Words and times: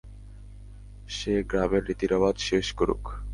সে 1.07 1.33
গ্রামের 1.43 1.83
রীতি-রেওয়াজ 1.87 2.35
শেষ 2.39 2.67
করুক। 2.73 3.03